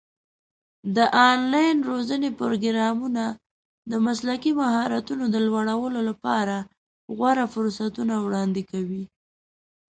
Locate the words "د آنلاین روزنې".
0.95-2.29